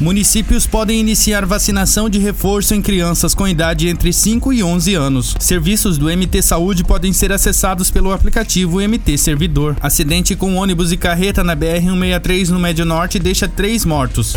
Municípios 0.00 0.64
podem 0.64 1.00
iniciar 1.00 1.44
vacinação 1.44 2.08
de 2.08 2.20
reforço 2.20 2.72
em 2.72 2.80
crianças 2.80 3.34
com 3.34 3.48
idade 3.48 3.88
entre 3.88 4.12
5 4.12 4.52
e 4.52 4.62
11 4.62 4.94
anos. 4.94 5.34
Serviços 5.40 5.98
do 5.98 6.06
MT 6.06 6.40
Saúde 6.40 6.84
podem 6.84 7.12
ser 7.12 7.32
acessados 7.32 7.90
pelo 7.90 8.12
aplicativo 8.12 8.80
MT 8.80 9.18
Servidor. 9.18 9.76
Acidente 9.80 10.36
com 10.36 10.54
ônibus 10.54 10.92
e 10.92 10.96
carreta 10.96 11.42
na 11.42 11.56
BR-163 11.56 12.48
no 12.50 12.60
Médio 12.60 12.84
Norte 12.84 13.18
deixa 13.18 13.48
três 13.48 13.84
mortos. 13.84 14.36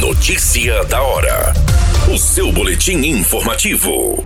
Notícia 0.00 0.84
da 0.84 1.00
hora. 1.00 1.54
O 2.12 2.18
seu 2.18 2.52
boletim 2.52 2.98
informativo. 3.06 4.22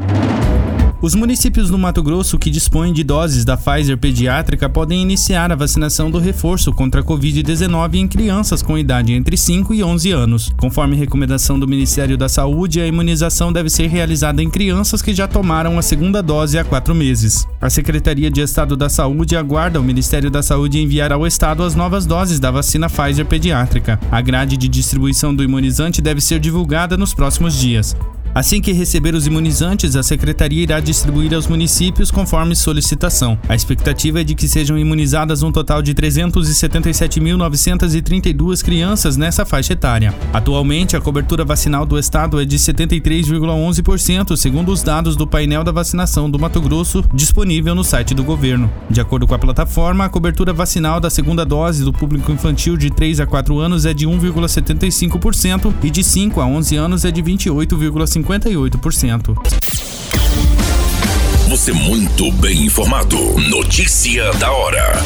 Os 1.00 1.14
municípios 1.14 1.70
do 1.70 1.78
Mato 1.78 2.02
Grosso 2.02 2.36
que 2.36 2.50
dispõem 2.50 2.92
de 2.92 3.04
doses 3.04 3.44
da 3.44 3.56
Pfizer 3.56 3.96
pediátrica 3.96 4.68
podem 4.68 5.00
iniciar 5.00 5.52
a 5.52 5.54
vacinação 5.54 6.10
do 6.10 6.18
reforço 6.18 6.72
contra 6.72 7.02
a 7.02 7.04
Covid-19 7.04 7.94
em 7.94 8.08
crianças 8.08 8.62
com 8.62 8.76
idade 8.76 9.12
entre 9.12 9.36
5 9.36 9.72
e 9.72 9.84
11 9.84 10.10
anos. 10.10 10.52
Conforme 10.56 10.96
recomendação 10.96 11.56
do 11.56 11.68
Ministério 11.68 12.18
da 12.18 12.28
Saúde, 12.28 12.80
a 12.80 12.86
imunização 12.86 13.52
deve 13.52 13.70
ser 13.70 13.86
realizada 13.86 14.42
em 14.42 14.50
crianças 14.50 15.00
que 15.00 15.14
já 15.14 15.28
tomaram 15.28 15.78
a 15.78 15.82
segunda 15.82 16.20
dose 16.20 16.58
há 16.58 16.64
quatro 16.64 16.96
meses. 16.96 17.46
A 17.60 17.70
Secretaria 17.70 18.28
de 18.28 18.40
Estado 18.40 18.76
da 18.76 18.88
Saúde 18.88 19.36
aguarda 19.36 19.80
o 19.80 19.84
Ministério 19.84 20.32
da 20.32 20.42
Saúde 20.42 20.80
enviar 20.80 21.12
ao 21.12 21.24
Estado 21.28 21.62
as 21.62 21.76
novas 21.76 22.06
doses 22.06 22.40
da 22.40 22.50
vacina 22.50 22.90
Pfizer 22.90 23.24
pediátrica. 23.24 24.00
A 24.10 24.20
grade 24.20 24.56
de 24.56 24.66
distribuição 24.66 25.32
do 25.32 25.44
imunizante 25.44 26.02
deve 26.02 26.20
ser 26.20 26.40
divulgada 26.40 26.96
nos 26.96 27.14
próximos 27.14 27.55
dias. 27.55 27.94
Assim 28.34 28.60
que 28.60 28.72
receber 28.72 29.14
os 29.14 29.26
imunizantes, 29.26 29.96
a 29.96 30.02
secretaria 30.02 30.62
irá 30.62 30.78
distribuir 30.80 31.32
aos 31.34 31.46
municípios 31.46 32.10
conforme 32.10 32.54
solicitação. 32.54 33.38
A 33.48 33.54
expectativa 33.54 34.20
é 34.20 34.24
de 34.24 34.34
que 34.34 34.46
sejam 34.46 34.76
imunizadas 34.78 35.42
um 35.42 35.50
total 35.50 35.80
de 35.82 35.94
377.932 35.94 38.62
crianças 38.62 39.16
nessa 39.16 39.46
faixa 39.46 39.72
etária. 39.72 40.14
Atualmente, 40.32 40.96
a 40.96 41.00
cobertura 41.00 41.44
vacinal 41.44 41.84
do 41.86 41.98
estado 41.98 42.40
é 42.40 42.44
de 42.44 42.56
73,11%, 42.58 44.36
segundo 44.36 44.70
os 44.70 44.82
dados 44.82 45.16
do 45.16 45.26
painel 45.26 45.64
da 45.64 45.72
vacinação 45.72 46.30
do 46.30 46.38
Mato 46.38 46.60
Grosso, 46.60 47.02
disponível 47.12 47.74
no 47.74 47.82
site 47.82 48.14
do 48.14 48.22
governo. 48.22 48.70
De 48.90 49.00
acordo 49.00 49.26
com 49.26 49.34
a 49.34 49.38
plataforma, 49.38 50.04
a 50.04 50.08
cobertura 50.08 50.52
vacinal 50.52 51.00
da 51.00 51.10
segunda 51.10 51.44
dose 51.44 51.82
do 51.82 51.92
público 51.92 52.30
infantil 52.30 52.76
de 52.76 52.90
3 52.90 53.18
a 53.20 53.26
4 53.26 53.58
anos 53.58 53.84
é 53.86 53.94
de 53.94 54.06
1,75% 54.06 55.74
e 55.82 55.90
de 55.90 56.04
5 56.04 56.40
a 56.40 56.46
11 56.46 56.76
anos 56.76 57.04
é 57.04 57.10
de 57.10 57.20
28,5%. 57.22 58.17
58%. 58.22 59.34
Você 61.48 61.72
muito 61.72 62.30
bem 62.33 62.66
informado. 62.66 63.16
Notícia 63.48 64.30
da 64.34 64.52
hora. 64.52 64.97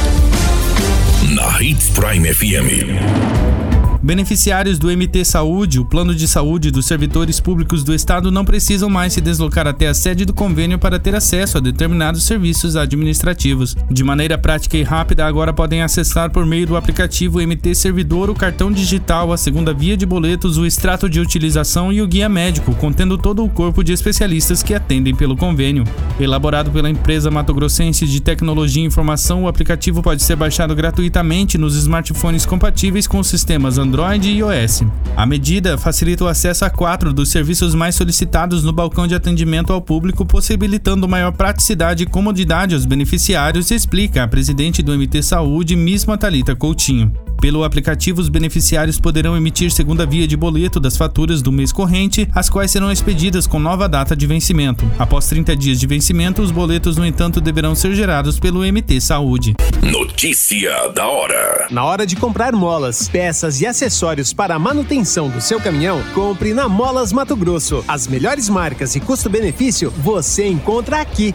Na 1.34 1.62
Hits 1.62 1.90
Prime 1.90 2.34
FM. 2.34 3.81
Beneficiários 4.02 4.80
do 4.80 4.88
MT 4.88 5.24
Saúde, 5.24 5.78
o 5.78 5.84
plano 5.84 6.12
de 6.12 6.26
saúde 6.26 6.72
dos 6.72 6.86
servidores 6.86 7.38
públicos 7.38 7.84
do 7.84 7.94
Estado, 7.94 8.32
não 8.32 8.44
precisam 8.44 8.90
mais 8.90 9.12
se 9.12 9.20
deslocar 9.20 9.64
até 9.68 9.86
a 9.86 9.94
sede 9.94 10.24
do 10.24 10.34
convênio 10.34 10.76
para 10.76 10.98
ter 10.98 11.14
acesso 11.14 11.56
a 11.56 11.60
determinados 11.60 12.24
serviços 12.24 12.74
administrativos. 12.74 13.76
De 13.88 14.02
maneira 14.02 14.36
prática 14.36 14.76
e 14.76 14.82
rápida, 14.82 15.24
agora 15.24 15.52
podem 15.52 15.82
acessar 15.82 16.30
por 16.30 16.44
meio 16.44 16.66
do 16.66 16.76
aplicativo 16.76 17.40
MT 17.40 17.76
Servidor 17.76 18.28
o 18.28 18.34
cartão 18.34 18.72
digital, 18.72 19.32
a 19.32 19.36
segunda 19.36 19.72
via 19.72 19.96
de 19.96 20.04
boletos, 20.04 20.58
o 20.58 20.66
extrato 20.66 21.08
de 21.08 21.20
utilização 21.20 21.92
e 21.92 22.02
o 22.02 22.06
guia 22.08 22.28
médico, 22.28 22.74
contendo 22.74 23.16
todo 23.16 23.44
o 23.44 23.48
corpo 23.48 23.84
de 23.84 23.92
especialistas 23.92 24.64
que 24.64 24.74
atendem 24.74 25.14
pelo 25.14 25.36
convênio. 25.36 25.84
Elaborado 26.18 26.72
pela 26.72 26.90
empresa 26.90 27.30
Mato 27.30 27.54
Grossense 27.54 28.04
de 28.04 28.20
Tecnologia 28.20 28.82
e 28.82 28.86
Informação, 28.86 29.44
o 29.44 29.48
aplicativo 29.48 30.02
pode 30.02 30.24
ser 30.24 30.34
baixado 30.34 30.74
gratuitamente 30.74 31.56
nos 31.56 31.76
smartphones 31.76 32.44
compatíveis 32.44 33.06
com 33.06 33.22
sistemas 33.22 33.78
Android 33.78 33.91
Android 33.92 34.26
e 34.26 34.38
iOS. 34.38 34.84
A 35.14 35.26
medida 35.26 35.76
facilita 35.76 36.24
o 36.24 36.26
acesso 36.26 36.64
a 36.64 36.70
quatro 36.70 37.12
dos 37.12 37.28
serviços 37.28 37.74
mais 37.74 37.94
solicitados 37.94 38.64
no 38.64 38.72
balcão 38.72 39.06
de 39.06 39.14
atendimento 39.14 39.70
ao 39.70 39.82
público, 39.82 40.24
possibilitando 40.24 41.06
maior 41.06 41.30
praticidade 41.32 42.04
e 42.04 42.06
comodidade 42.06 42.74
aos 42.74 42.86
beneficiários, 42.86 43.70
explica 43.70 44.22
a 44.22 44.28
presidente 44.28 44.82
do 44.82 44.96
MT 44.96 45.22
Saúde, 45.22 45.76
Misma 45.76 46.16
Talita 46.16 46.56
Coutinho. 46.56 47.12
Pelo 47.42 47.64
aplicativo, 47.64 48.20
os 48.20 48.28
beneficiários 48.28 49.00
poderão 49.00 49.36
emitir 49.36 49.72
segunda 49.72 50.06
via 50.06 50.28
de 50.28 50.36
boleto 50.36 50.78
das 50.78 50.96
faturas 50.96 51.42
do 51.42 51.50
mês 51.50 51.72
corrente, 51.72 52.28
as 52.32 52.48
quais 52.48 52.70
serão 52.70 52.88
expedidas 52.88 53.48
com 53.48 53.58
nova 53.58 53.88
data 53.88 54.14
de 54.14 54.28
vencimento. 54.28 54.88
Após 54.96 55.26
30 55.26 55.56
dias 55.56 55.80
de 55.80 55.84
vencimento, 55.88 56.40
os 56.40 56.52
boletos, 56.52 56.96
no 56.96 57.04
entanto, 57.04 57.40
deverão 57.40 57.74
ser 57.74 57.96
gerados 57.96 58.38
pelo 58.38 58.60
MT 58.60 59.00
Saúde. 59.00 59.56
Notícia 59.82 60.86
da 60.94 61.08
hora. 61.08 61.66
Na 61.68 61.84
hora 61.84 62.06
de 62.06 62.14
comprar 62.14 62.52
molas, 62.52 63.08
peças 63.08 63.60
e 63.60 63.66
acessórios 63.66 64.32
para 64.32 64.54
a 64.54 64.58
manutenção 64.60 65.28
do 65.28 65.40
seu 65.40 65.60
caminhão, 65.60 66.00
compre 66.14 66.54
na 66.54 66.68
Molas 66.68 67.12
Mato 67.12 67.34
Grosso. 67.34 67.84
As 67.88 68.06
melhores 68.06 68.48
marcas 68.48 68.94
e 68.94 69.00
custo-benefício 69.00 69.92
você 69.98 70.46
encontra 70.46 71.00
aqui. 71.00 71.34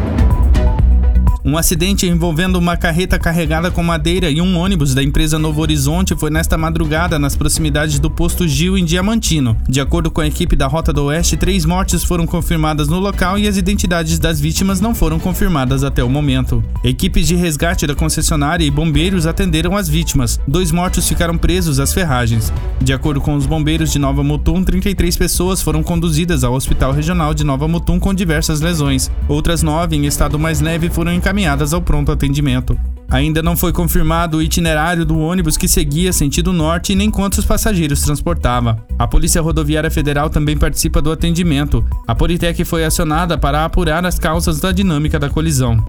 Um 1.43 1.57
acidente 1.57 2.05
envolvendo 2.05 2.57
uma 2.57 2.77
carreta 2.77 3.17
carregada 3.17 3.71
com 3.71 3.81
madeira 3.81 4.29
e 4.29 4.39
um 4.39 4.59
ônibus 4.59 4.93
da 4.93 5.01
empresa 5.01 5.39
Novo 5.39 5.59
Horizonte 5.59 6.15
foi 6.15 6.29
nesta 6.29 6.55
madrugada 6.55 7.17
nas 7.17 7.35
proximidades 7.35 7.97
do 7.97 8.11
posto 8.11 8.47
Gil 8.47 8.77
em 8.77 8.85
Diamantino. 8.85 9.57
De 9.67 9.81
acordo 9.81 10.11
com 10.11 10.21
a 10.21 10.27
equipe 10.27 10.55
da 10.55 10.67
Rota 10.67 10.93
do 10.93 11.05
Oeste, 11.05 11.35
três 11.35 11.65
mortes 11.65 12.03
foram 12.03 12.27
confirmadas 12.27 12.87
no 12.87 12.99
local 12.99 13.39
e 13.39 13.47
as 13.47 13.57
identidades 13.57 14.19
das 14.19 14.39
vítimas 14.39 14.79
não 14.79 14.93
foram 14.93 15.17
confirmadas 15.17 15.83
até 15.83 16.03
o 16.03 16.09
momento. 16.09 16.63
Equipes 16.83 17.27
de 17.27 17.33
resgate 17.33 17.87
da 17.87 17.95
concessionária 17.95 18.63
e 18.63 18.69
bombeiros 18.69 19.25
atenderam 19.25 19.75
as 19.75 19.89
vítimas. 19.89 20.39
Dois 20.47 20.71
mortos 20.71 21.09
ficaram 21.09 21.39
presos 21.39 21.79
às 21.79 21.91
ferragens. 21.91 22.53
De 22.79 22.93
acordo 22.93 23.19
com 23.19 23.33
os 23.33 23.47
bombeiros 23.47 23.91
de 23.91 23.97
Nova 23.97 24.23
Mutum, 24.23 24.63
33 24.63 25.17
pessoas 25.17 25.59
foram 25.59 25.81
conduzidas 25.81 26.43
ao 26.43 26.53
Hospital 26.53 26.91
Regional 26.91 27.33
de 27.33 27.43
Nova 27.43 27.67
Mutum 27.67 27.99
com 27.99 28.13
diversas 28.13 28.61
lesões. 28.61 29.09
Outras 29.27 29.63
nove, 29.63 29.95
em 29.95 30.05
estado 30.05 30.37
mais 30.37 30.61
leve, 30.61 30.89
foram 30.89 31.11
encaminhadas 31.11 31.31
encaminhadas 31.41 31.73
ao 31.73 31.81
pronto 31.81 32.11
atendimento. 32.11 32.77
Ainda 33.09 33.41
não 33.41 33.57
foi 33.57 33.73
confirmado 33.73 34.37
o 34.37 34.41
itinerário 34.41 35.05
do 35.05 35.19
ônibus 35.19 35.57
que 35.57 35.67
seguia 35.67 36.13
sentido 36.13 36.53
norte 36.53 36.93
e 36.93 36.95
nem 36.95 37.09
quantos 37.09 37.43
passageiros 37.43 38.01
transportava. 38.01 38.85
A 38.97 39.07
Polícia 39.07 39.41
Rodoviária 39.41 39.91
Federal 39.91 40.29
também 40.29 40.55
participa 40.57 41.01
do 41.01 41.11
atendimento. 41.11 41.85
A 42.07 42.15
Politec 42.15 42.63
foi 42.63 42.85
acionada 42.85 43.37
para 43.37 43.65
apurar 43.65 44.05
as 44.05 44.17
causas 44.17 44.59
da 44.59 44.71
dinâmica 44.71 45.19
da 45.19 45.29
colisão. 45.29 45.83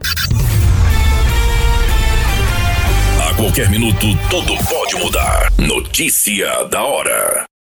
A 3.21 3.35
qualquer 3.35 3.71
minuto, 3.71 4.07
tudo 4.29 4.55
pode 4.69 4.97
mudar. 4.97 5.53
Notícia 5.59 6.65
da 6.71 6.83
hora. 6.83 7.52